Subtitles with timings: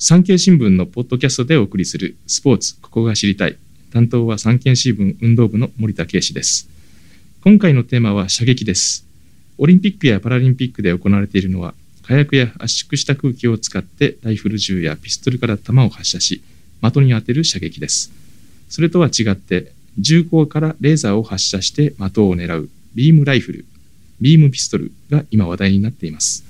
[0.00, 3.56] 産経新聞のポッドキャストでお送りするスポーツここが知りたい。
[3.92, 6.68] 担当は産経新聞運動部の森田圭司です。
[7.42, 9.04] 今回のテーマは射撃です。
[9.58, 11.74] オリンピックやパラリンピックで行われているのは
[12.04, 16.44] 火薬や圧縮した空気を使ってライフル銃やピストルから弾を発射し
[16.80, 18.12] 的に当てる射撃です。
[18.68, 23.64] それとは違って銃口からレーザーを発射して的を狙うビームライフル
[24.20, 26.44] ビームピストルが今話題になっています。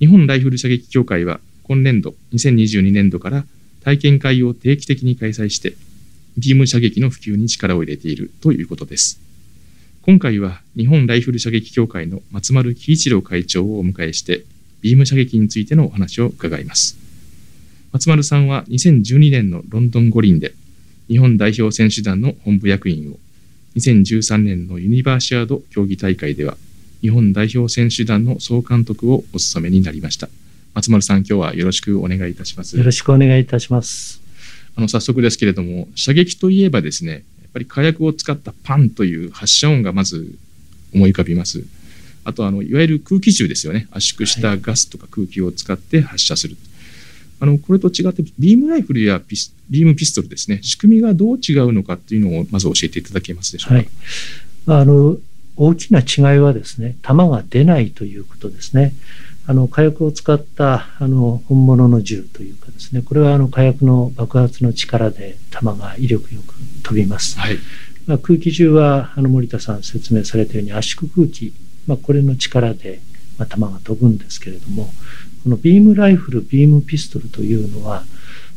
[0.00, 3.44] 日本ライフル射撃協会は今年度2022年度から
[3.82, 5.74] 体験会を定期的に開催して
[6.38, 9.20] ビーム射撃の普及に力を入れているということです。
[10.02, 14.44] 今回は日本ライフル射撃協会の松丸喜一郎会長をお迎えして
[14.80, 16.96] ビーム射撃についてのお話を伺います。
[17.90, 20.54] 松丸さんは2012年のロンドン五輪で
[21.08, 23.18] 日本代表選手団の本部役員を
[23.76, 26.56] 2013年のユニバーシアード競技大会では
[27.00, 30.28] 日本代表選手団の総監督をお務めになりました。
[30.76, 32.76] 松丸さん、今日はよろしくお願いいたします。
[32.76, 34.20] よろしくお願いいたします。
[34.76, 37.22] あの早速ですけれども、射撃といえばですね、やっ
[37.54, 40.34] ぱり火薬を使ったパンという発射音がまず
[40.94, 41.64] 思い浮かびます。
[42.24, 46.56] あとあのいわゆる空気銃ですよね、圧縮したガスとか空気を使って発射する。
[47.40, 49.22] はい、あのこれと違って、ビームライフルや
[49.70, 54.74] ビームピストルですね、仕組みがどう違うのかっていうのをまず教えていただけますでしょうか？
[54.74, 55.16] はい、あの
[55.56, 58.92] 大きな違いはですね、弾が出ないということですね。
[59.48, 63.02] あの火薬を使ったあの本物の銃というかですね。
[63.02, 67.58] これはあの火薬の爆発の力で弾が威力よく飛びます、はい、
[68.06, 71.52] まあ、空気銃はあの森田さん説明されたように圧縮空気、
[71.86, 73.00] まあ、これの力で、
[73.38, 74.90] まあ、弾が飛ぶんですけれども
[75.42, 78.04] このビームライフルビームピストルというのは、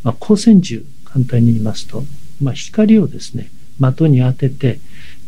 [0.04, 2.04] まあ、光線銃簡単に言いますと、
[2.42, 4.80] まあ、光をですね的に当てて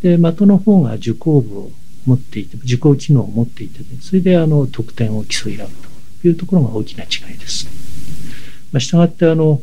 [0.02, 1.72] で的の方が受光部を
[2.06, 5.70] 持っていて受講機能を持っていて、それであの得点を競い合う
[6.22, 7.68] というところが大きな違いです。
[8.72, 9.62] まあ、したがってあの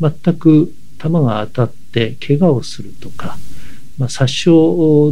[0.00, 3.36] 全く弾が当たって怪我をするとか、
[3.98, 4.50] まあ、殺傷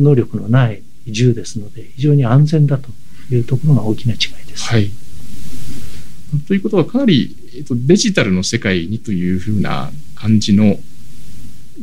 [0.01, 2.89] 能力のない銃ですので非常に安全だと
[3.31, 4.65] いうところが大きな違いです。
[4.65, 4.91] はい、
[6.47, 7.37] ということはかなり
[7.71, 10.77] デジタルの世界にというふうな感じの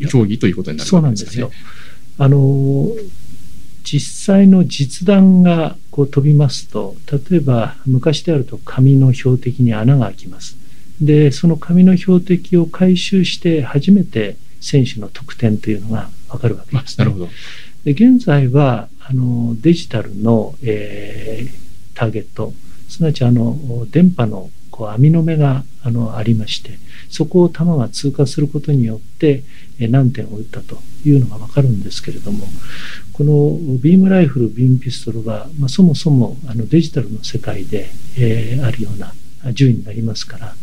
[0.09, 1.30] 競技ということになるわけですね。
[1.30, 1.69] そうなんですよ
[2.22, 2.90] あの
[3.92, 10.58] 実際の実弾がこう飛びますと例えば昔であると紙の標的に穴が開きます。
[11.02, 17.30] でその紙の標的を回収して初めて選手の得点というのが分かるわけです、ね、なるほど。
[17.84, 22.54] で現在はあのデジタルの、えー、ターゲット
[22.90, 26.79] すなわちあの電波のこう網の目があのありまして
[27.09, 29.44] そこを弾が通過することによって
[29.78, 32.47] 何点を撃ったというのが分かるんですけれども
[33.12, 39.13] このビームライフルビームピストルは、まあ、そもそもあのデジタルの世界で、えー、あるような
[39.51, 40.56] 銃になりますから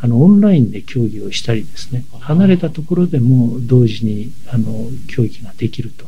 [0.00, 6.06] あのオンラインで競技をしたりですね離れたところでも同時にあの競技ができると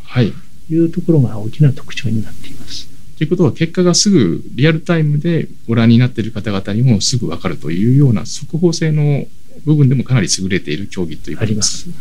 [0.70, 2.99] いうところが大きな特徴になっています。
[3.20, 9.26] ということは結果がすぐリアルタイムでご覧になっている方々にもすぐ分かるというような速報性の
[9.66, 11.96] 部分でもかなり優れている競技ということですか？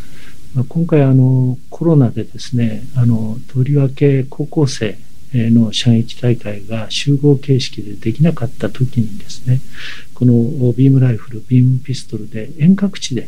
[0.56, 4.98] まあ、今回あのコロナでですねあのとりわけ高校生
[5.34, 9.60] の射撃大会が集合形式でできなかった時にですね
[10.14, 10.34] この
[10.72, 13.28] ビームライフルビームピストルで遠隔地で、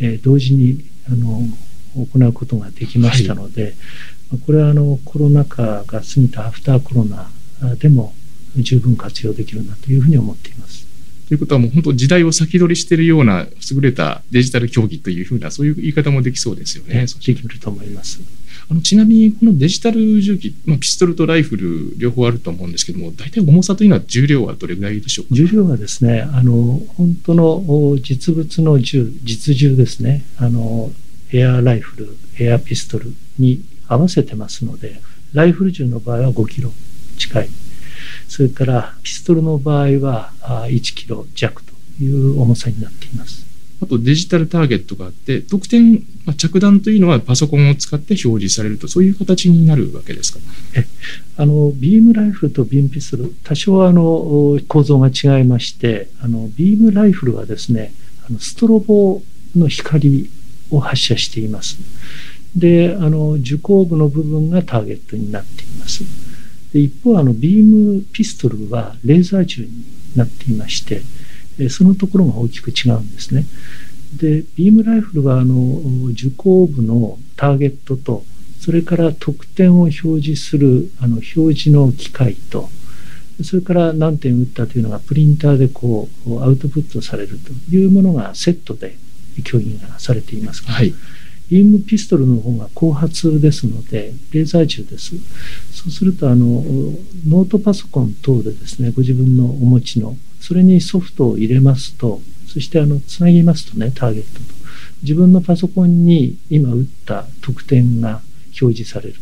[0.00, 1.46] え同時にあの
[1.94, 3.74] 行うことができましたので、はい、
[4.46, 7.30] これはあのコロナ禍が過ぎたアフターコロナ
[7.76, 8.14] でも
[8.56, 10.84] 十分活用できるなというふうに思っています。
[11.28, 17.06] ということはもう本当時代を先取りしているような優れたデジタル競技というふうなそういう言い方もできそうですよね。
[17.06, 18.20] できると思います。
[18.68, 25.34] あのちなみにこのデジタル銃器、まあ、ピストルとライフル両方あると思うんですけども大体重さというのは重量はどれぐらいでしょうか？
[25.34, 30.90] 重量はですねあの本当の実物の銃実銃ですねあの
[31.32, 33.62] エアライフルエアピストルに
[33.94, 35.00] 合わせてますので
[35.32, 36.72] ライフル銃の場合は5キロ
[37.18, 37.48] 近い
[38.28, 43.46] それからピストルの場合は1キロ弱という重さになっています。
[43.82, 50.38] あとデジタルターゲットがあって、得点、まあ、着弾というのはパソコンを使って表示されると、そういう形になるわけですか？
[50.74, 50.86] え
[51.36, 57.92] あのビームライフルとビームピストル、多少あの構造が違いまして、あのビームライフルはですね、
[58.26, 59.22] あのストロボ
[59.54, 60.30] の光
[60.70, 61.78] を発射しています。
[62.56, 66.04] で、あの受光部の部分がターゲットになっています。
[66.74, 69.70] で一方あのビームピストルはレーザー銃に
[70.16, 71.02] なっていまして
[71.70, 73.46] そのところが大きく違うんですね。
[74.16, 75.56] でビームライフルはあの
[76.10, 78.24] 受光部のターゲットと
[78.60, 82.68] それから得点を表示するあの表示の機械と
[83.42, 88.96] それから何点打ったというのがプリンターでこうアウトプットされるというものがセットで
[89.44, 90.94] 競技がされていますが、はい、
[91.50, 95.14] ビームピストルの方が後発ですのでレーザー銃です
[95.72, 96.46] そうするとあの
[97.26, 104.54] ノートパソコン等でですねご自分のお持ちのそれにソフトを入れますとそしてあのつなぎますとねターゲットと
[105.02, 108.22] 自分のパソコンに今打った得点が
[108.60, 109.14] 表示される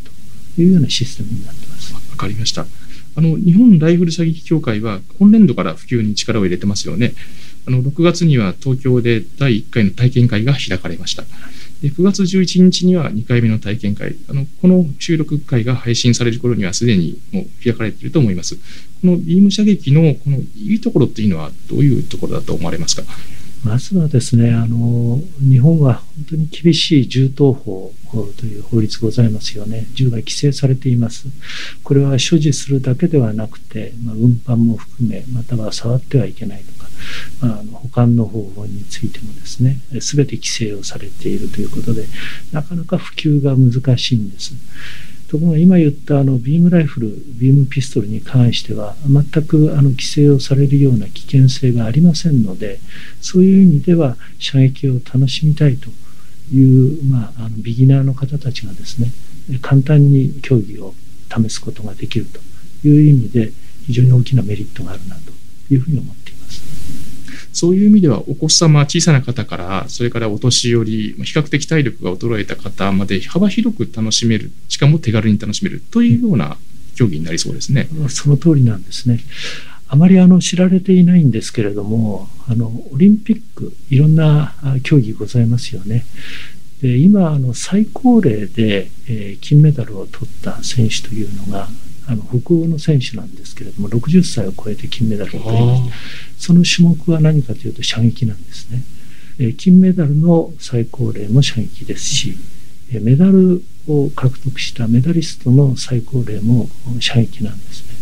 [0.55, 1.95] というようなシステムになってます。
[1.95, 2.67] わかりました。
[3.15, 7.15] あの日本ライフル射撃協会は今年度から普及に力を入れてますよね。
[7.67, 11.25] あの6月には東京で第1回の体験会が開かれました。
[11.82, 18.56] で9月11日には2回目の体験会あの、この収録会が配信される頃にはすでにもう開かれていると思います。
[18.56, 18.61] こ
[19.08, 23.02] のビーム射撃のこのいいところっていうのはどういうところだと思われますか？
[23.64, 27.93] まずはですねあの日本は本当に厳しい銃刀法
[28.37, 31.28] という法律ございますよね銃が規制されています
[31.85, 36.64] これは所持するだけではなくて、まあ、運搬も含めまたは触ってはいけない、
[37.43, 42.06] あ、の保管の方法についてもですね全て規制をされているということで
[42.52, 44.54] なかなか普及が難しいんです
[45.32, 52.81] ところが今言ったあのビームライフル、ビームピストルに関しては、全くあの規制をされるような危険性がありませんので、
[53.22, 55.88] そういう意味では射撃を楽しみたいと
[56.54, 59.10] いう、まあ、あのビギナーの方たちがですね、
[59.62, 60.93] 簡単に競技を
[61.34, 62.38] 試すことができると
[62.87, 63.52] いう意味で、
[63.87, 65.32] 非常に大きなメリットがあるなと
[65.72, 66.22] いうふうに思っています。
[67.52, 76.56] そういう意味ではお子様小さな方からそれからお年寄り比較的体力が衰えた方まで幅広く楽しめるしかも手軽に楽しめるというような
[76.94, 77.88] 競技になりそうですね。
[78.08, 79.20] その通りなんですね。
[79.88, 86.06] あまりあの知られていないんですけれどもあのオリンピックいろんな競技ございますよね。
[86.81, 91.69] で今あの最高齢で、え、金メダルを取った選手というのが
[92.06, 95.96] あの北欧の選手なんですけれども60歳を超えて金メダルを取りました。
[96.38, 98.82] その種目は何かというと射撃なんですね、
[99.38, 102.37] え金メダルの最高齢も射撃ですし、
[102.93, 106.69] えメダルを獲得したメダリストの最高齢も
[107.00, 107.93] 射撃なんですね。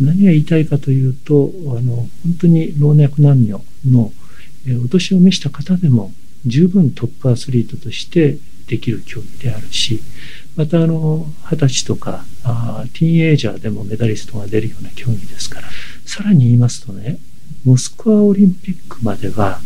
[0.00, 2.08] 何が言いたいかというとあの本
[2.42, 4.12] 当に老若男女の、
[4.66, 6.12] えお年を召した方でも
[6.44, 8.36] 十分トップアスリートとして
[8.70, 10.00] できる競技であるし
[10.54, 15.68] またあの二十歳とかあティーンエイジャーでもメダリストが出るような競技ですから
[16.06, 17.18] さらに言いますとね
[17.64, 19.60] モスクワオリンピックまでは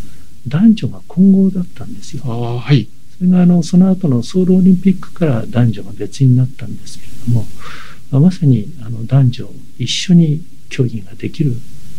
[0.48, 2.22] 男女が混合だったんですよ。
[2.24, 7.46] はい、それがあのその後のソウルオリンピックから男女が別になったんですけれども、
[8.10, 9.48] まあ、まさにあの男女
[9.78, 11.52] 一緒に競技ができる、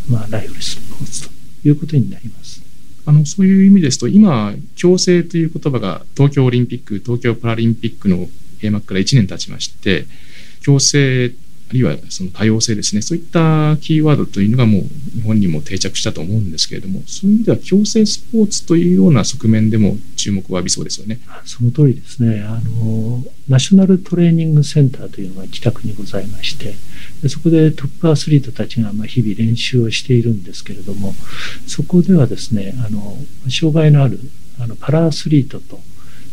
[0.10, 2.62] まあ、ライフルスポーツということになります。
[3.06, 10.06] あのそういう意味ですと今共生という言葉が東京オリンピック東京パラリンピックの閉幕から1年経ちまして
[10.64, 11.30] 共生
[11.70, 13.02] あるいはその多様性ですね。
[13.02, 14.82] そういったキーワードというのがもう
[15.16, 21.20] 日本にも定着したと思うんですけれどもそういう意味では共生スポーツというような側面でも注目を浴びそうですよね。
[21.46, 22.42] その通りですね。
[22.42, 26.74] あのナショナルトレーニングセンターというのが北区にございまして
[27.22, 31.14] でそこでトップアスリートたちがま日々練習をしているんですけれども
[31.68, 33.18] そこではですねあの
[33.50, 34.20] 障害のある
[34.60, 35.80] あのパラアスリートと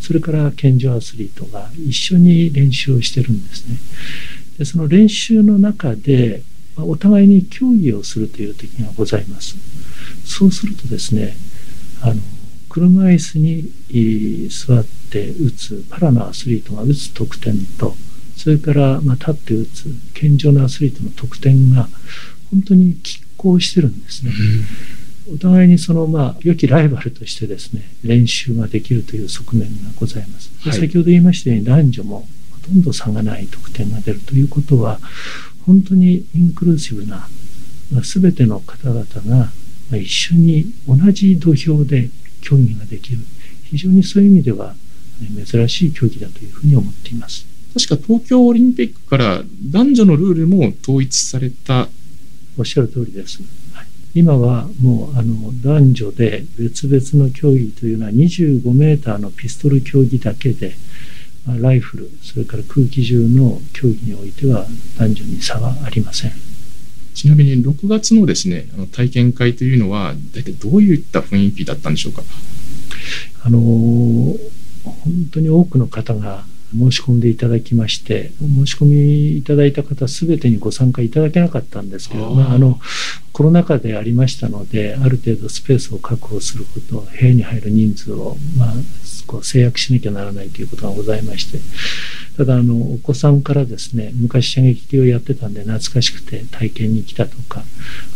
[0.01, 3.77] それから健常アスリートが一緒に練習をしてるんですね。
[4.63, 6.45] でその練習の中で
[6.77, 9.57] お互いに協議をするという時がございます。
[10.25, 11.35] そうするとですね
[12.01, 12.23] あの
[12.69, 17.97] 車椅子に座って打つパラのアスリートが打つ得点と
[18.37, 21.89] それからま立って打つ健常なアスリートの得点が
[22.53, 24.31] 本当に拮抗してるんですね。
[24.31, 25.03] うん
[25.35, 30.51] お互いにそのまあ良きライバルとしてですね練習ができるという側面がございます。
[30.65, 32.27] で先ほど言いましたように男女もほ
[32.63, 34.99] とんど差がない得点が出るということは
[35.67, 37.29] 本当にインクルーシブな、
[37.93, 39.53] まあ、全ての方々が
[39.97, 42.09] 一緒に同じ土俵で
[42.41, 43.19] 競技ができる
[43.65, 44.75] 非常にそういう意味では
[45.47, 47.47] 珍しい競技だというふうに思っています。
[47.75, 51.89] 確か東京オリンピックから男女のルールも統一された
[52.59, 53.41] おっしゃる通りです。
[54.15, 60.75] 今はもうあの男女で別々の競技というのは25メーターのピストル競技だけで、
[61.47, 64.67] まあ、ライフルそれから空気銃の競技においては
[64.99, 66.33] 男女に差はありません。
[67.15, 72.23] ちなみに6月のですねあの体験会というのは大体どういった雰囲気だったんでしょうか？
[73.45, 74.37] あの本
[75.31, 82.79] 当に多くの方が申し込んでいただきまして申し込みいただいた方すべてにご参加いただけなかったんですけどまあ、あの
[83.33, 88.73] コロナ禍でありましたのである程度スペースを確保すること部屋に入る人数を、まあ、
[89.27, 91.59] こう制約しなきゃならないということがございまして
[92.37, 97.65] ただあのお子さんからですね昔射撃をやってたんで懐かしくて体験に来たとか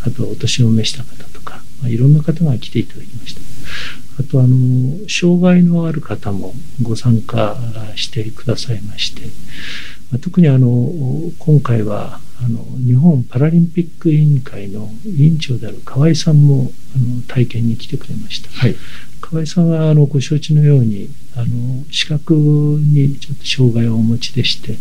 [0.07, 3.41] あとお年を召した方とか、まあ、いろんな方が来ていただきました。
[4.19, 7.57] あとあの障害のある方もご参加
[7.97, 9.29] してくださいまして
[10.19, 10.69] 特にあの
[11.39, 18.77] 今回はあの日本パラリンピック委員会の委員長である河合さんもあの体験に来てくれました、はい、
[19.21, 24.79] 河合さんはあのご承知のようにあの視覚にちょっと障害をお持ちでして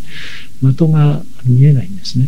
[0.61, 2.27] 的が見えないんですね。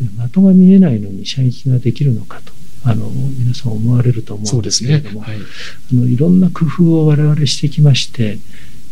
[0.00, 2.52] で的が見えないのに射撃ができるのかと
[2.84, 6.16] あの皆さん思われると思うんですけれども、ねはい、あのい。
[6.16, 8.38] ろんな工夫を我々してきまして、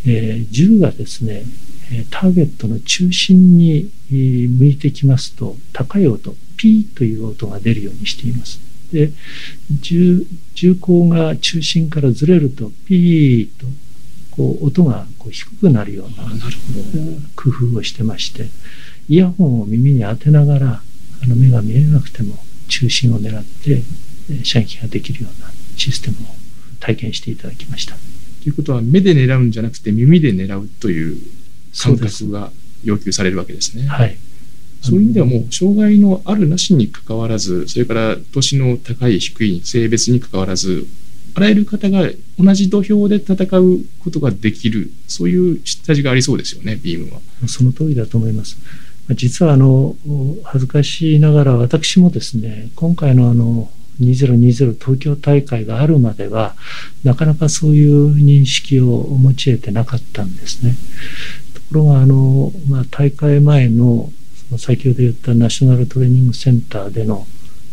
[0.05, 1.43] えー、銃がですね
[2.09, 8.59] ターゲットの中心に向いてきますと高い音ピーという音が出るようにしています。
[8.91, 9.11] で
[9.69, 10.25] 銃
[10.55, 13.67] 銃口が中心からずれるとピーと
[14.31, 16.29] こう音がこう低くなるような
[17.35, 18.47] 工夫をしてまして
[19.09, 20.81] イヤホンを耳に当てながら
[21.23, 22.35] あの目が見えなくても
[22.67, 23.83] 中心を狙って
[24.43, 26.19] 射撃ができるようなシステムを
[26.79, 27.95] 体験していただきました。
[28.43, 31.17] ということは目で狙うんじゃなくて耳で狙うという
[31.77, 32.51] 感覚が
[32.83, 33.87] 要求されるわけですね。
[33.87, 34.17] はい、
[34.81, 40.87] そういう意味ではもう障害のあるなしにかかわらずそれから年の高い低い性別にかかわらず
[41.33, 42.09] あらゆる方が
[42.39, 47.19] 同じ土俵で戦うことができるそういう下地がありそうですよねビームは。
[47.47, 48.57] その通りだと思います。
[49.15, 49.95] 実はあの
[50.43, 53.69] 恥ずかしながら私もですね今回のあの
[54.01, 56.55] 2020東京大会があるまでは
[57.03, 60.75] なかなかそういう認識を持ち得てなかったんですね。
[61.55, 64.11] ところがあの、まあ、大会前の
[64.49, 67.25] その先ほど言ったナショナルトレーニングセンターでの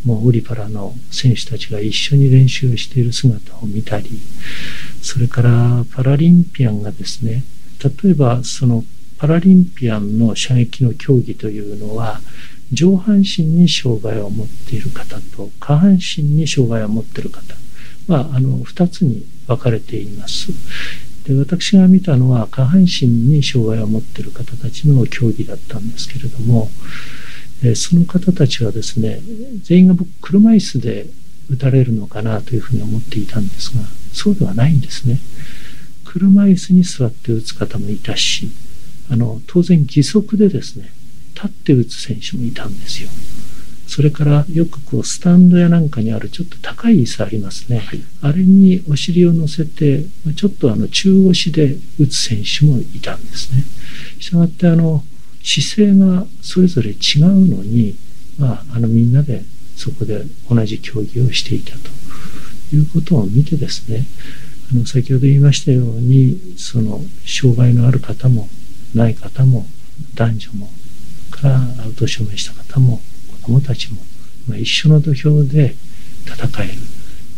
[0.05, 4.11] もうオリパラの選手たちが一緒に練習をしている姿を見たり
[5.01, 7.43] それからパラリンピアンがですね
[8.03, 8.85] 例えばその
[9.19, 12.21] パラリンピアンの射撃の競技というのは
[12.73, 17.55] 上半身に障害を持っている方と下半身に障害を持っている方、
[18.09, 20.53] まあ、あの2つに分かれています。
[21.25, 26.71] で私が見たのは下半身に障害を持っている方たちの競技だったんですけれども、
[27.63, 29.21] えその方たちはですね
[29.63, 31.07] 全員が僕車椅子で
[31.49, 35.19] 打たれるのかなというふうに思っていたんですがそうではないんですね。
[36.05, 38.51] 車椅子に座って打つ方もいたし
[39.11, 40.91] あの当然義足でですね
[41.35, 43.11] 立って打つ選手もいたんですよ。
[43.87, 50.07] それからよくこうスタンドやなんかにあるちょっと高い椅子ありますね、はい、あれにお尻を乗せて
[50.37, 53.63] ちょっとあの中腰で打つ選手もいたんですね。
[54.19, 55.05] したがってあの
[55.43, 57.97] 姿勢がそれぞれ違うのに、
[58.39, 59.45] まあ、あのみんなで
[59.77, 64.07] そこで同じ競技をしていたということを見てですね
[64.73, 68.49] あの先ほど言いましたようにその障害のある方も
[68.95, 69.67] ない方も
[70.15, 70.71] 男女も
[71.31, 73.01] からお年を召した方も
[73.43, 74.01] 子どもたちも、
[74.49, 75.75] まあ、一緒の土俵で
[76.27, 76.79] 戦える。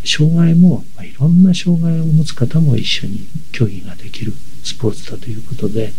[0.07, 4.33] 障害も、まあ、いろんな障害を持つ方も一緒に競技ができる
[4.63, 5.93] スポーツだということで、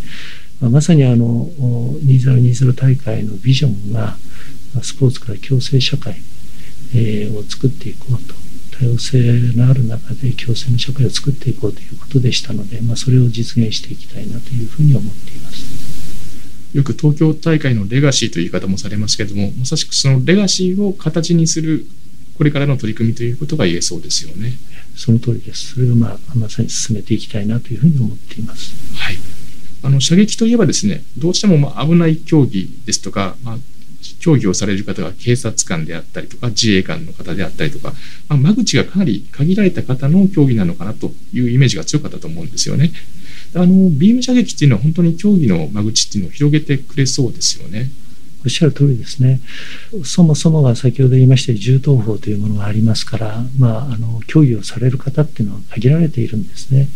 [0.62, 1.46] まあ、まさにあの
[2.06, 4.16] 2020大会のビジョンが
[4.82, 6.16] スポーツから共生社会、
[6.96, 8.34] えー、を作っていこうと
[8.80, 16.68] 多様性のある中で共生の社会を作っていこうということでしたので、まあ、それを実現していきたいなというふうに思っています。
[16.74, 21.88] よく東京大会のレガシーという言い方もされますけれどもまさしくそのレガシーを形にする
[22.38, 24.54] これからの取り組みということが言えそうですよね。
[24.96, 25.74] その通りです。
[25.74, 28.76] それをまあまさに進めていきたいなというふうに思っています。
[28.96, 29.18] はい。
[29.82, 33.58] あの射撃といえばですね、どうしてもまあ危ない競技ですとか、まあ、
[34.20, 37.94] 競技をされる方が警察官であったりとか自衛官の方であったりとか、
[38.30, 42.92] まあ、間口がかなり限られた方の競技なのかなというイメージが強かったと思うんですよね。
[43.56, 47.90] あのビーム射撃っていうのは本当に競技の間口っていうのを広げてくれそうですよね。
[48.46, 49.42] おっしゃる通りですね。
[50.04, 56.88] そもそもが先ほど言いました銃刀法というものがありますから、まあ、あの競技をされる方っていうのは限られているんですね。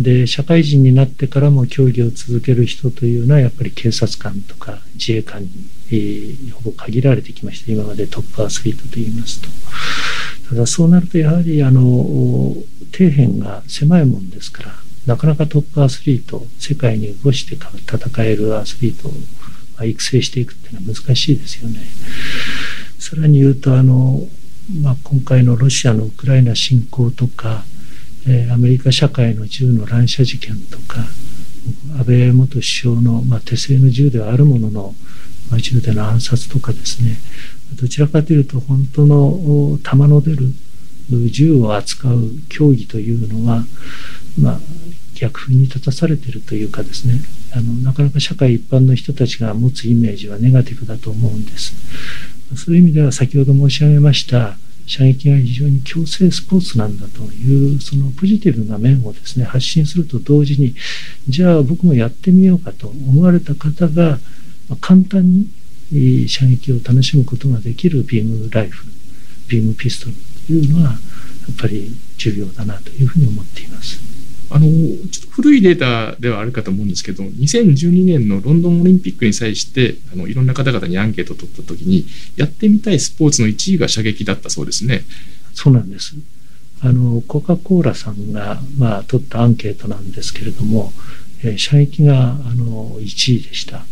[0.00, 5.48] で社会人になってからも競技を続ける人というのはやっぱり警察官とか自衛官に、
[5.90, 9.48] えー、ほぼ限られてきました今までトップアスリートといいますと。
[10.48, 11.80] ただそうなるとやはりあの
[12.92, 14.72] 底辺が狭いもんですから
[15.06, 21.80] なかなかトップアスリート世界に動して戦えるアスリートを育成していくっていうのは難しいですよね。
[22.98, 24.26] さらに言うとあの、
[24.80, 27.64] まあ、今回のロシアのウクライナ侵攻とか、
[28.26, 31.00] えー、アメリカ社会の銃の乱射事件とか
[31.98, 34.94] 安倍元首相の、まあ、手製の銃ではあるものの、
[35.50, 37.18] まあ、銃での暗殺とかですね。
[37.74, 40.52] どちらかというと本当の弾の出る
[41.30, 43.64] 銃を扱う競技というのは
[44.40, 44.60] まあ、
[45.14, 47.20] 逆風に立たされてるというかですね。
[47.52, 51.74] あのなかなか社会一般の人たちが持つイメージはネガティブだと思うんです。
[52.56, 60.74] そういう意味では先ほど申し上げました射撃が非常に強制スポーツなんだというそのポジティブな面をですね発信すると同時に
[61.26, 64.18] じゃあ僕もやってみようかと思われた方が
[64.80, 65.46] 簡単
[65.90, 68.92] に射撃を楽しむことができるビームライフル
[69.48, 70.14] ビームピストル
[70.46, 70.96] というのはや
[71.52, 74.00] っぱり重要だなというふうに思っています。
[74.50, 74.66] あの
[75.10, 82.06] ちょっと古いデータではあるかと思うんですけど2012年のロンドンオリンピックに際してあのいろんな方々にアンケートを取った時に
[82.36, 85.04] やってみたいスポーツの1位が射撃だったそうですね。
[85.54, 86.14] そうなんです
[86.80, 90.92] あのコカ・コーラさんが、まあ、取ったアンケートなんですけれども、
[91.42, 93.86] えー、射撃があの1位でした。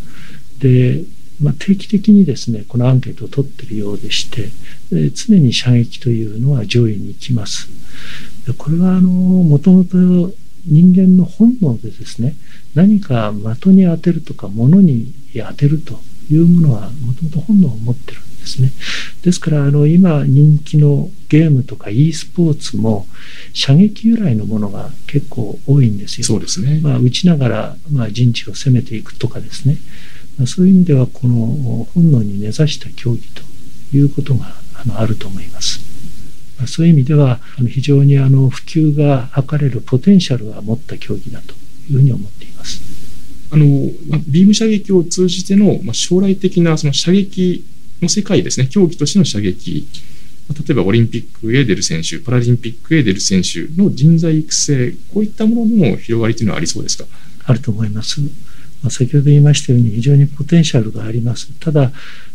[0.63, 1.05] で
[1.41, 4.53] まあ、定期的にですねこのアンケートを取っているようでして、
[4.93, 7.69] えー、常に射撃というのは上位に行きます。
[8.47, 9.97] でこれはあのもともと
[10.65, 12.37] 人間の本能でですね
[12.75, 15.99] 何か的に当てるとか物に当てると
[16.31, 18.73] いうものはもともと本能を持ってるんですね
[19.23, 23.07] ですからあの今人気のゲームとか e スポーツも
[23.53, 26.27] 射撃由来のものが結構多いんですよ。
[26.27, 29.83] そうですね、まあ、打ちながら、まあ、陣地を攻めていくとかですね、まあ、
[30.47, 33.43] そういう意味ではこの本能に根ざした競技と
[33.97, 35.81] いうことがあのあると思います。
[36.67, 41.55] そういう意味では非常にあの普及が図れるポテンシャルは持った競技だと
[41.91, 42.81] いうふうに思っています。
[43.51, 43.67] あの
[44.29, 47.65] ビーム射撃を通じての将来的なその射撃
[48.01, 49.87] の世界ですね、競技としての射撃、
[50.49, 57.05] 例えばオリンピックへ出る選手、パラリンピックへ出る選手の人材育成、こういったものの広がりというのはありそうですか？
[57.45, 58.21] あると思います。
[58.83, 61.53] まあ、先ほど言いましたように、非常にポテンシャルがあります。
[61.61, 61.93] ただ、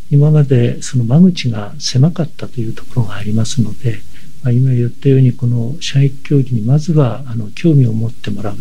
[0.09, 3.99] 今までその間口が狭かったというところがありますので、
[4.43, 8.55] まあ、今言ったようにこの射撃競技にまずはあの興味を持ってもらう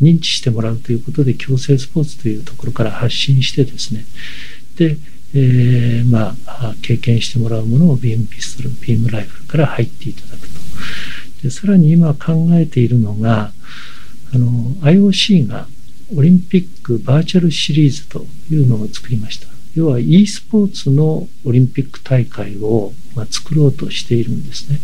[0.00, 4.04] 認知してもらうということで強制スポーツというところから発信してですね
[4.76, 4.96] で、
[5.34, 10.54] えー、まあ、経験してもらうものをビームピストルビームライフルから入っていただくと
[11.42, 13.52] でさらに今考えているのが
[14.32, 14.46] あの
[14.82, 15.66] IOC が
[16.14, 19.48] オリンピックバーチャルシリーズというのを作りました。
[19.74, 24.80] 要は e スポーツのオリンピック大会を、まあ、作ろうとしているんですね。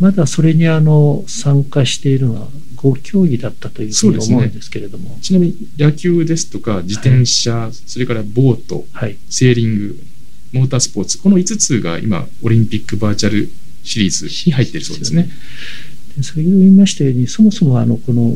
[0.00, 9.96] まだそれにあの参加しているのは5競技だったというふうに思うんですけれども、ね、ちなみに野球ですとか自転車、はい、それからボート、はい、セーリング
[10.52, 13.48] モータースポーツこの5つが今オリンピックバーチャル
[13.82, 15.28] シリーズに入っているそうですね。
[16.22, 18.34] 先ほど言いましたようにそもそもあのこの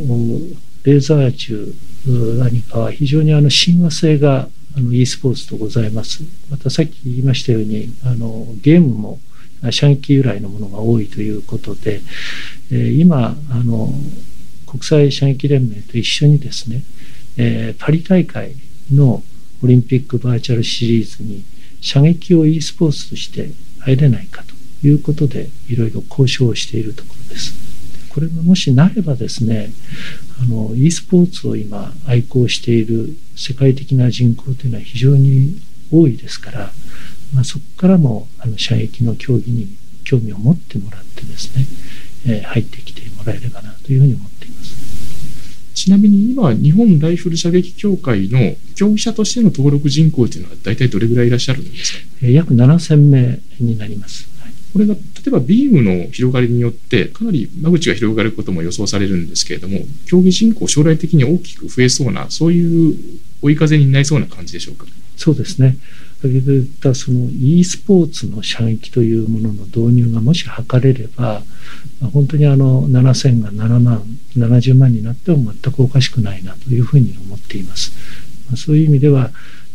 [0.84, 1.74] レーザー銃
[2.38, 6.22] 何かは非常にあの親和性があの e スポーツとございます。
[6.50, 9.20] またさっき言いましたようにあのゲームも
[9.70, 12.00] 射撃由来のものが多いということで、
[12.70, 13.92] えー、今あの
[14.66, 16.82] 国際射撃連盟と一緒にですね、
[17.36, 18.56] えー、パリ大会
[18.92, 19.22] の
[19.62, 21.44] オリンピックバーチャルシリーズに
[21.80, 27.71] 射撃を e スポーツとして入れないかということでいろいろ交渉をしているところです。
[28.12, 29.72] これがもしなればですね
[30.42, 36.70] あの e スポーツを今愛好している世界的な人口というのは非常に多いですから、
[37.34, 41.66] まあ、そこからもあの射撃の競技に興味を持ってもらってですね、
[42.26, 45.72] えー、入ってきてもらえればなというふうに思っています。
[45.74, 54.28] ちなみに今日本ライフル射撃協会の競技者としての登録人口というのは大体どれぐらいいらっしゃるんですか、えー、約7000名になります。
[54.72, 62.96] これが例えばビームの広がりによってかなり間口が広がることも予想されるんですけれども競技人口将来的に大きく増えそうなそういう
[63.40, 64.86] 追い風になりそうな感じでしょうか？
[65.16, 65.76] そうですね。
[66.20, 71.42] 先ほど言ったその e スポーツの射撃というものの導入がもし図れれば
[72.12, 74.04] 本当にあの7000が7万
[74.36, 77.92] 70万になっても全くおかしくないなというふうに思っています。
[78.56, 79.30] そういう意味では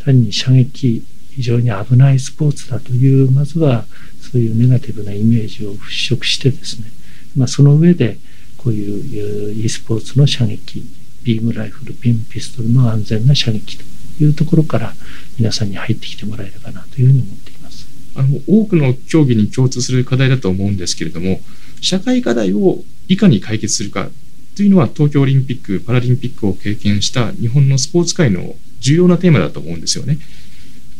[0.05, 1.03] 単に射撃
[1.38, 3.86] 非常に危ないスポーツだというまずは
[4.19, 6.88] そういうネガティブなイメージを払拭してですね、
[7.36, 8.17] まあ、その上で
[8.58, 10.84] こういう e スポーツの射撃
[11.23, 13.84] ビームライフルピンピストルの安全な射撃と
[14.19, 14.93] いうところから
[15.38, 21.39] 皆さんに入ってきてもらえればなというふうに思っていますあの多くの競技に共通する課題だと思うんですけれども
[21.82, 24.10] 社会課題をいかに解決するか
[24.56, 30.17] というのは東京オリンピック・パラリンピックを経験した日本のスポーツ界の重要なテーマだと思うんですよね。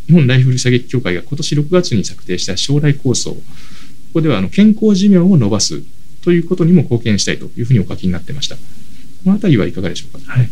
[0.08, 3.42] 日本ライフル射撃協会が今年6月に策定した将来構想、こ
[4.14, 5.82] こではあの健康寿命を延ばす
[6.24, 8.56] ということにも貢献したいというふうにお書きになってました。
[8.56, 8.62] こ
[9.26, 10.32] のあたりはいかがでしょうか？
[10.32, 10.50] はい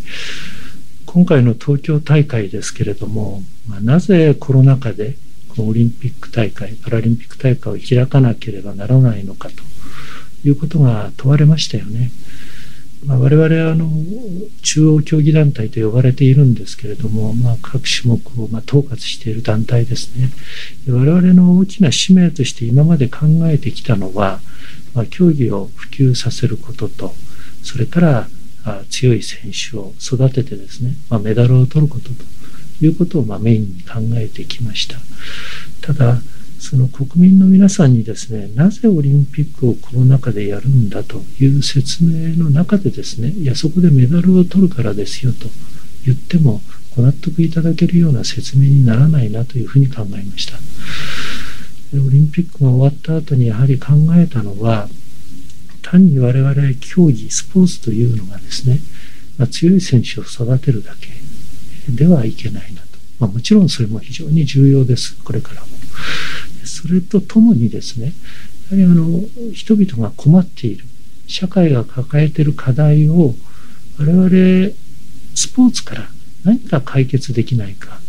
[1.05, 5.15] 今回の東京大会ですけれども、まあ、なぜコロナ禍で
[5.47, 9.63] このオリンピック大会、パラリンピック大会を開かなければならないのかと
[10.45, 12.11] いうことが問われましたよね。
[13.05, 13.89] まあ、我々はあの
[14.63, 20.31] 中央競技団体と呼ばれているんですけれども、まあ、各種目をま統括している団体ですね。
[20.87, 24.39] 我々の大きな使命として今まで考えてきたのは、
[24.93, 27.13] まあ、競技を普及させることと
[27.63, 28.27] それから
[28.89, 32.13] 強い選手を育ててですね、まメダルを取ることと
[32.81, 34.97] いうことをまメインに考えてきました。
[35.81, 36.19] ただ
[36.65, 45.47] その国民の皆さんにですねなぜオリンピックをコロナ禍でやるんだという説明の中でですねいやそこでメダルを取るからですよと
[46.05, 46.61] 言っても
[46.95, 50.57] ご納得いただけるような説明にならないなというふうに考えました。
[51.93, 54.89] オリンピックが終わった後にやはり考えたのは
[55.81, 58.79] 単に我々競技スポーツというのがですね、
[59.37, 61.09] まあ、強い選手を育てるだけ
[61.91, 62.87] ではいけないなと、
[63.19, 65.15] まあ、もちろんそれも非常に重要です。
[65.23, 65.67] これからも。
[66.63, 68.13] それとともにですね
[68.71, 69.21] やはりあの
[69.53, 70.85] 人々が困っている
[71.27, 73.35] 社会が抱えている課題を
[73.99, 74.73] 我々
[75.33, 76.07] スポーツから
[76.43, 77.99] 何か解決できないか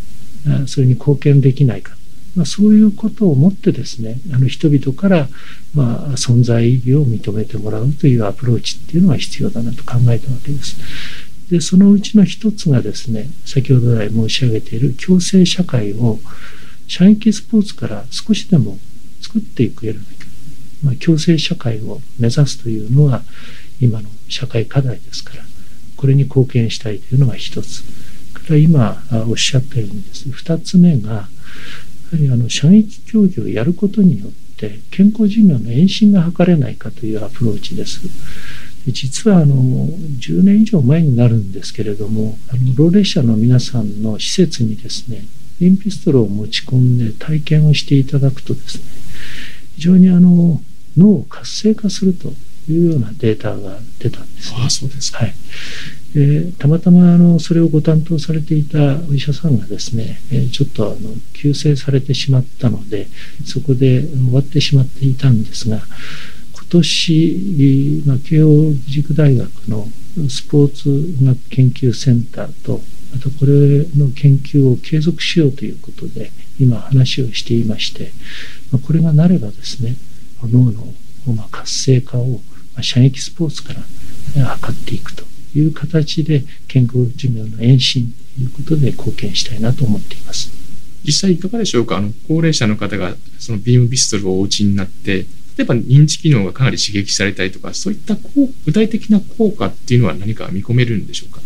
[0.66, 1.96] それに貢献できないか、
[2.36, 5.28] まあ、そういうことをもってですねあの人々から、
[5.74, 10.76] まあ、存在意義を認めてもらうというアプローチっていうのが必要だなと考えたわけです。
[11.50, 16.18] でそのうちの一つがですね先ほど来申し上げている共生社会を
[16.86, 18.78] 射撃スポーツから少しでも
[19.20, 20.02] 作っていくような、
[20.84, 23.22] まあ、共生社会を目指すというのは
[23.80, 25.42] 今の社会課題ですから
[25.96, 27.82] これに貢献したいというのが一つ
[28.34, 31.28] から今おっしゃったようにですね二つ目がやは
[32.12, 38.00] りあの射撃競技をやることによって健康寿命の延伸が図れないかというアプローチです。
[38.92, 45.24] 実はあの10年以上前になるんですけれどもあの老齢者の皆さんの施設にですね
[45.60, 48.84] インピストルを持ち込んで体験をしていただくとですね
[49.76, 50.60] 非常にあの
[50.96, 52.32] 脳を活性化すると
[52.68, 55.34] いうようなデータが出たんです、ね、あそうですはい。
[56.14, 58.78] でたまたまあのそれをご担当されていた
[59.10, 60.18] お医者さんがですね
[60.50, 60.96] ちょっとあの
[61.34, 63.06] 急性されてしまったので
[63.44, 69.86] そこで終わってしまっていたんですが今年、まあ、慶応義塾大学の
[70.30, 72.80] スポーツ学研究センターと
[73.16, 78.12] またこれの研究を継続しようということで今話をしていまして
[78.86, 79.96] これがなればですね
[80.42, 80.92] 脳の
[81.50, 82.40] 活性化を
[82.82, 83.80] 射撃スポーツから
[84.56, 85.24] 図っていくと
[85.54, 90.50] いう形で健康寿命の延伸ということで貢献したいなと思っています。
[91.04, 91.96] 実際いかがでしょうか？
[91.96, 95.24] あの高齢者の方がそのビームピストルをお打ちになって
[95.56, 98.16] 例えば認知機能がかなり刺激されたりとかそういった
[98.66, 101.40] 具体的な効果っていうのは何か見込めるんでしょうか？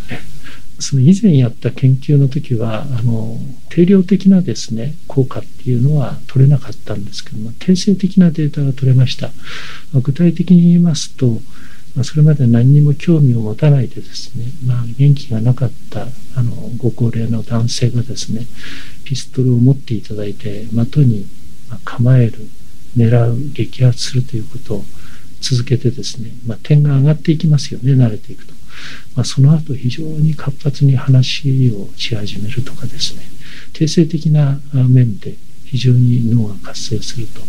[0.81, 3.37] その以前やった研究の時はあの
[3.69, 9.27] 定量的なですね効果っていうのは取れなかったんですけども定性的なデータが取れました、
[9.93, 11.27] まあ、具体的に言いますと、
[11.95, 18.45] まあ、それまで何にも興味を持たないでですね、まあ、元気がなかったあのご高齢の男性がですね
[19.05, 21.27] ピストルを持っていただいて的に
[21.85, 22.33] 構える
[22.97, 24.83] 狙う撃発するということを
[25.41, 28.60] 続けてですね、まあ、点が上がっていきますよね慣れていくと。
[29.15, 33.21] まあ、その後非常に活発に話をし始めるとかですね
[33.73, 37.41] 定性的な面で非常に脳が活性すると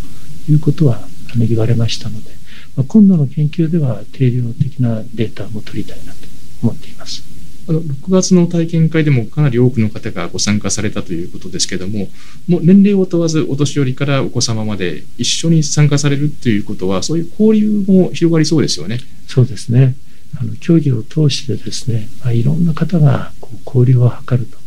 [0.51, 1.01] いうことは
[1.37, 2.31] 言われましたので、
[2.77, 6.19] まあ、今度の研究では定量的なデータも取りたいなと
[6.63, 7.33] 思っています。
[7.69, 12.09] あの6月の体験会でもかなり多くの方がご参加されたということですけれども、
[12.49, 18.99] もう年齢を問わず、お年寄りからお子様まで一緒に参加されるということは、そういう交流も広がりそうですよね。
[19.29, 19.95] そうですね。
[20.41, 24.59] あの競技を通してですね、まあ、いろんな方がこう交流を図ると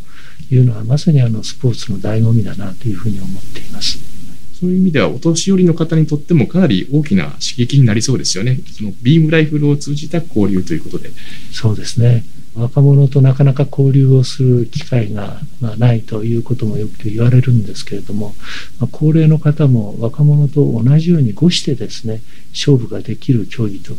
[0.54, 4.25] いうのはまさにあのスポーツの醍醐味だなというふうに思っています。
[4.66, 8.58] そういう意味ではお年寄りの方にとってもかなり大きな刺激になりそうですよね。
[8.76, 11.12] そのビームライフルを通じた交流ということで。
[11.52, 12.26] そうですね。
[12.56, 15.40] 若者となかなか交流をする機会が、
[15.78, 18.34] ないということもよく言われるんですけれども、
[18.80, 22.22] ま、高齢の方も若者と同じようにごしてですね
[22.54, 23.94] 勝負ができる競技と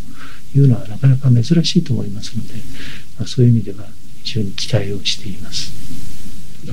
[0.56, 2.54] いうのはなかなか珍しいと思いますので、
[3.20, 3.86] ま、そういう意味では
[4.24, 6.05] 非常に期待をしています。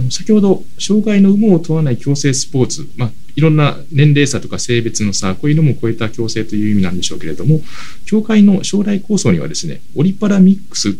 [0.09, 7.61] 先ほど障害の有無を問わない共生スポーツ、まあ、いろんな年齢差とか性別の差こういうのも超えた共生という意味なんでしょうけれども
[8.05, 10.97] 協会の将来構想にはですねオリパラミックス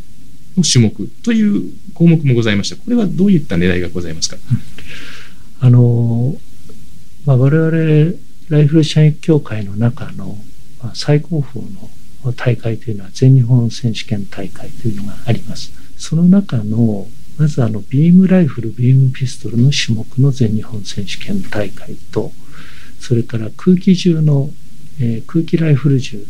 [0.57, 2.75] の種目という項目もございました。
[2.75, 4.37] これはどういった狙いがございますか、
[5.59, 6.35] あの
[7.25, 8.13] まあ、我々
[8.49, 10.37] ライフル社員協会の中の、
[10.81, 11.65] まあ、最高峰
[12.25, 15.71] の大会というのは全日本選手権大会というのがあります。
[15.97, 22.31] その中のまずあのビームライフルビームピストルの種目の全日本選手権大会と
[22.99, 24.49] それから空気銃の、
[24.99, 26.25] えー、空気ライフル銃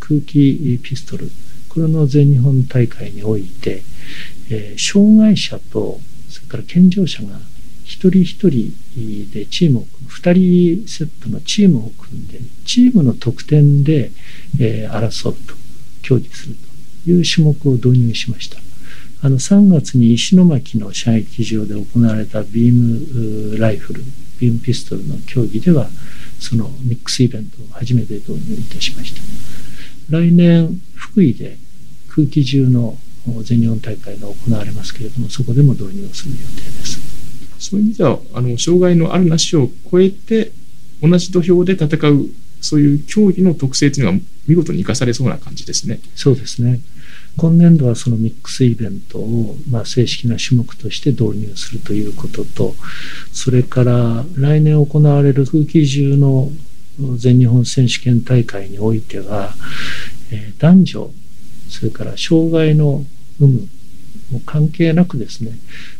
[0.00, 1.30] 空気ピストル
[1.68, 3.82] これの全日本大会において、
[4.50, 7.38] えー、障害者とそれから健常者が
[7.84, 8.74] 一人一人
[9.32, 10.32] でチームを2
[10.82, 14.10] 人セットのチームを組んでチームの得点で、
[14.60, 15.54] えー、争うと
[16.02, 16.56] 競技する
[17.04, 18.67] という種目を導入しました。
[19.20, 24.02] あの3月に石巻の射撃場で行われたビームライフル
[24.38, 25.88] ビームピストルの競技では
[26.38, 29.22] そのミックスイベントを初めて導入いたしました。
[30.10, 31.58] 来年福井で
[32.08, 32.96] 空気中の
[33.42, 37.00] 全日本大会が行われますけれどもそこでも導入をする予定です。
[37.58, 40.52] そういう意味ではあの障害のあるなしを超えて
[41.02, 42.26] 同じ土俵で戦う
[42.60, 45.98] そういう競技の特性というのは見事に生かされそうな感じですね。
[46.14, 46.80] そうですね
[47.38, 52.74] 今年度はそのミックスイベントを、まあ、正式な種目として導入するということと
[53.32, 56.50] それから来年行われる空気中の
[57.16, 59.54] 全日本選手権大会においては、
[60.32, 61.10] え、男女
[61.68, 63.04] それから障害の
[63.40, 63.68] 有無
[64.32, 65.52] も関係なくですね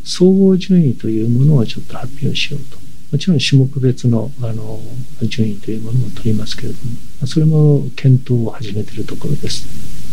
[0.05, 2.79] 総合順位というものをちょっと発表しようと
[3.12, 4.81] もちろん種目別のあの
[5.22, 6.79] 順位というものも取りますけれど
[7.20, 10.07] もそれも検討を始めているところです。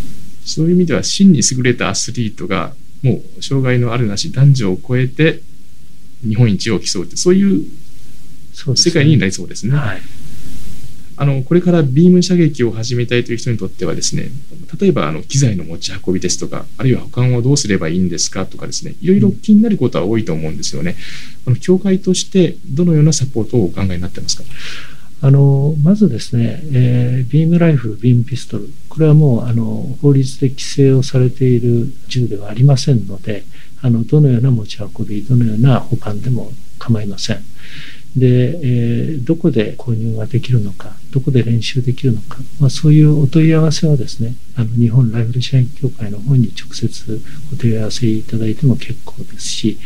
[0.46, 5.42] そういう意味では真に優れたアスリートがもう障害のあるなし男女を超えて
[6.28, 7.66] 日本一を競うってそういう
[8.76, 9.72] 世界になりそうですね。
[9.72, 10.02] すねはい
[11.18, 14.28] あのこれからビーム射撃を始めたいという人にとってはですね
[14.78, 20.98] 例えばあの機材の持ち運びですとかあるいは保管をどうすればいいんですかとかですねいろいろ気になることは多いと思うんですよね。
[21.48, 24.44] あの協会としてどのようなサポートをお考えになってますか？
[25.22, 33.44] あのまずですね、えー、ビームライフル、ビームピストル、これはもうあの法律で規制をされている銃ではありませんので、
[33.82, 37.44] あのどのような持ち運び、どのような保管でも構いません。
[38.16, 47.22] で、えー、どこで購入ができるのか、どこで練習できるのか、まあ、そういうお問い合わせはですね、あの日本ライフル社員協会の方に直接
[47.54, 49.78] お問い合わせいただいても結構ですし、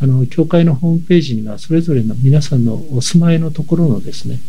[0.00, 4.40] あの協会のホームページにはそれぞれの皆さんのお住まいのところのですね、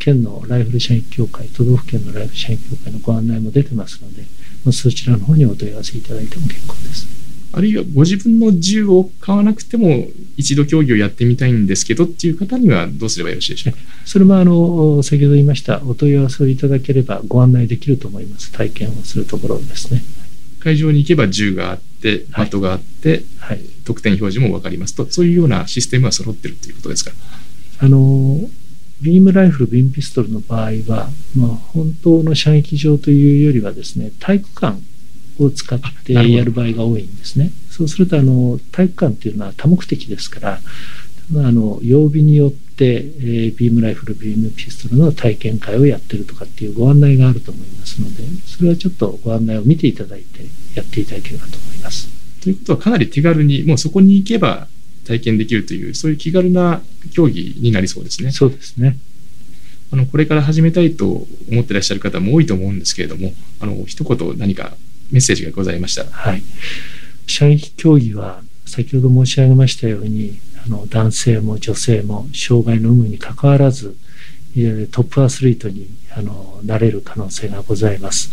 [0.00, 4.24] 県のライフル社員協会、都道府県のライフル社員協会のご案内も出てますので、
[4.72, 7.23] そちらの方にお問い合わせいただいても結構です。
[7.56, 13.78] あるいはご自分の銃を買わなくても一度競技をやってみたいんですけどっていう方にはどうすればよろしいでしょうか？
[14.04, 18.50] それもあの先ほど言いましたお問い合わせをいただければご案内できると思います。
[18.52, 20.02] 体験をするところですね。
[20.60, 27.12] 会場に行けば銃があって的があって、はい、得点表示も分かりますとそういうようなシステムは揃ってるということですか？
[27.80, 28.40] あの
[29.02, 34.78] ビームライフル、ビームピストルの場合は、まあ、本当の射撃場というよりはですね体育館
[35.38, 37.50] を使ってやる場合が多いんですね。
[37.70, 40.60] そうするとあの体育館っていうのは多目的ですから、
[41.36, 50.42] あの曜日によって、えー、ビームライフル、ビームピストルの体験会をやってるとかっていうご案内があると思いますので、それはちょっとご案内を見ていただいて
[50.74, 52.08] やっていただければと思います。
[52.42, 54.68] ということはかなり手軽にもうそこに行けば
[55.06, 58.30] 体験できるというそういう気軽な競技になりそうですね。
[58.30, 58.98] そうですね。
[59.90, 64.74] あのこれから始めたいと思ってらっしゃる方も多いと思うんですけれども、あの一言何か
[65.10, 66.04] メッセージがございました。
[66.04, 66.42] はい。
[67.26, 73.96] 射撃競技は先ほど申し上げましたように、あの男性も女性も障害の有無にかかわらず、
[74.54, 78.30] トップアスリートにあのなれる可能性がございます。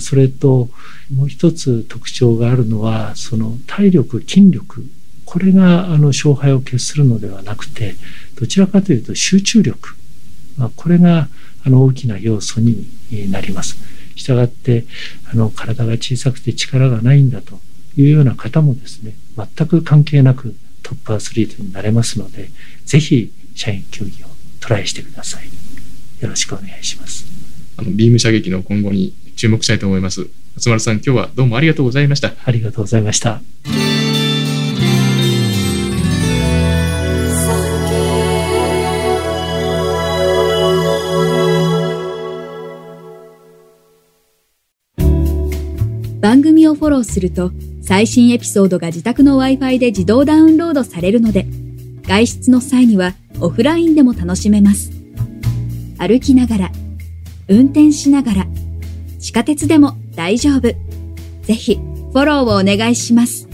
[0.00, 0.68] それと
[1.14, 4.84] もう一つ特徴があるのはその体力筋力
[5.24, 7.96] これがあの勝敗を決するのではなくて
[8.38, 9.96] どちらかというと集中力、
[10.56, 11.28] まあ、これが
[11.64, 12.86] あの大きな要素に
[13.30, 13.76] なります。
[14.16, 14.84] 従って
[15.32, 17.60] あの体が小さくて力がないんだと
[17.96, 22.50] いうような方もですね全く関係なくトップアスリートになれますので
[22.84, 24.26] ぜひ社員競技を
[24.60, 25.46] トライしてください。
[26.20, 27.26] よろしくお願いします。
[27.76, 30.26] あのビーム射撃の今後に注目したいと思います。
[30.54, 32.34] 松丸さん今日はどうもありがとうございました。
[32.44, 33.42] ありがとうございました
[46.68, 47.52] をフォローすると
[47.82, 51.46] 最新エピソードが自宅の Wi-Fi で自動ダウンロードされるので
[52.02, 54.90] 外出の際にはオフラインでも楽しめます。
[55.98, 56.72] 歩きながら、
[57.48, 58.46] 運転しながら、
[59.18, 60.74] 地下鉄でも大丈夫。
[61.42, 63.45] ぜひフォローをお願いします。